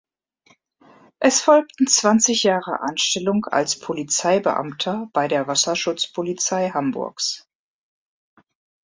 [1.19, 7.47] Es folgten zwanzig Jahre Anstellung als Polizeibeamter bei der Wasserschutzpolizei Hamburgs.